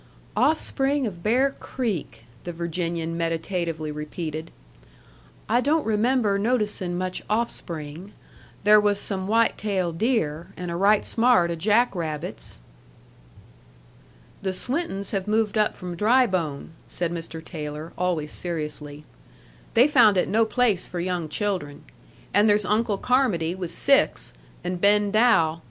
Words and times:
"Offspring 0.35 1.05
of 1.05 1.21
Bear 1.21 1.51
Creek," 1.51 2.23
the 2.43 2.51
Virginian 2.51 3.15
meditatively 3.15 3.91
repeated. 3.91 4.49
"I 5.47 5.61
don't 5.61 5.85
remember 5.85 6.39
noticin' 6.39 6.97
much 6.97 7.21
offspring. 7.29 8.11
There 8.63 8.81
was 8.81 8.99
some 8.99 9.27
white 9.27 9.59
tail 9.59 9.91
deer, 9.91 10.47
and 10.57 10.71
a 10.71 10.75
right 10.75 11.05
smart 11.05 11.51
o' 11.51 11.55
jack 11.55 11.93
rabbits." 11.93 12.61
"The 14.41 14.53
Swintons 14.53 15.11
have 15.11 15.27
moved 15.27 15.55
up 15.55 15.75
from 15.75 15.95
Drybone," 15.95 16.71
said 16.87 17.11
Mr. 17.11 17.45
Taylor, 17.45 17.93
always 17.95 18.31
seriously. 18.31 19.03
"They 19.75 19.87
found 19.87 20.17
it 20.17 20.27
no 20.27 20.45
place 20.45 20.87
for 20.87 20.99
young 20.99 21.29
children. 21.29 21.83
And 22.33 22.49
there's 22.49 22.65
Uncle 22.65 22.97
Carmody 22.97 23.53
with 23.53 23.71
six, 23.71 24.33
and 24.63 24.81
Ben 24.81 25.11
Dow. 25.11 25.59